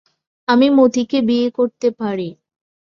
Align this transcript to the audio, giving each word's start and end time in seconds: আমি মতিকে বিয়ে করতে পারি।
আমি 0.47 0.67
মতিকে 0.69 1.19
বিয়ে 1.21 1.47
করতে 1.51 1.87
পারি। 1.91 2.29